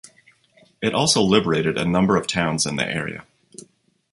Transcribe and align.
It 0.81 0.95
also 0.95 1.21
liberated 1.21 1.77
a 1.77 1.85
number 1.85 2.15
of 2.17 2.25
towns 2.25 2.65
in 2.65 2.75
the 2.75 2.83
area. 2.91 3.23